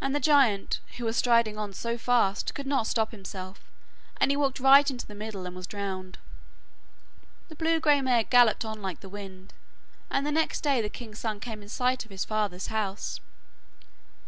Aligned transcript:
And 0.00 0.14
the 0.14 0.20
giant, 0.20 0.78
who 0.98 1.04
was 1.04 1.16
striding 1.16 1.58
on 1.58 1.72
so 1.72 1.98
fast, 1.98 2.54
could 2.54 2.64
not 2.64 2.86
stop 2.86 3.10
himself, 3.10 3.58
and 4.20 4.30
he 4.30 4.36
walked 4.36 4.60
right 4.60 4.88
into 4.88 5.04
the 5.04 5.16
middle 5.16 5.46
and 5.46 5.56
was 5.56 5.66
drowned. 5.66 6.16
The 7.48 7.56
blue 7.56 7.80
grey 7.80 8.00
mare 8.00 8.22
galloped 8.22 8.64
on 8.64 8.80
like 8.80 9.00
the 9.00 9.08
wind, 9.08 9.54
and 10.12 10.24
the 10.24 10.30
next 10.30 10.60
day 10.60 10.80
the 10.80 10.88
king's 10.88 11.18
son 11.18 11.40
came 11.40 11.60
in 11.60 11.68
sight 11.68 12.04
of 12.04 12.12
his 12.12 12.24
father's 12.24 12.68
house. 12.68 13.18